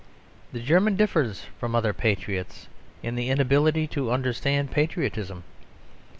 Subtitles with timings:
[0.51, 2.67] The German differs from other patriots
[3.03, 5.43] in the inability to understand patriotism.